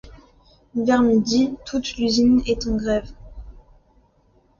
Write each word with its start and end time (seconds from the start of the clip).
Vers 0.73 1.03
midi 1.03 1.53
toute 1.63 1.95
l’usine 1.95 2.41
est 2.47 2.65
en 2.65 2.75
grève. 2.75 3.11